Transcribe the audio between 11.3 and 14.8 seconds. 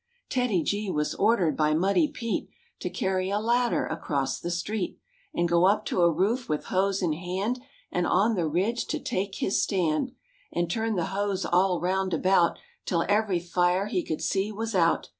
all round about Till every fire he could see was